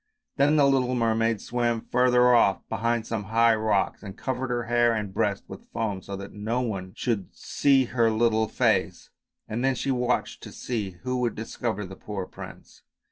[0.37, 4.93] Then the little mermaid swam further off behind some high rocks and covered her hair
[4.95, 9.11] and breast with foam, so that no one should see her little face,
[9.47, 12.81] and then she watched to see who would discover the poor prince.